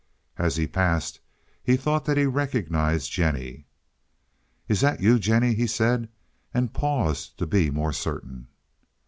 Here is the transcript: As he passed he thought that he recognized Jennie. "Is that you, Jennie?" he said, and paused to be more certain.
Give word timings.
As 0.39 0.55
he 0.55 0.65
passed 0.65 1.19
he 1.61 1.77
thought 1.77 2.05
that 2.05 2.17
he 2.17 2.25
recognized 2.25 3.11
Jennie. 3.11 3.67
"Is 4.67 4.81
that 4.81 4.99
you, 4.99 5.19
Jennie?" 5.19 5.53
he 5.53 5.67
said, 5.67 6.09
and 6.55 6.73
paused 6.73 7.37
to 7.37 7.45
be 7.45 7.69
more 7.69 7.93
certain. 7.93 8.47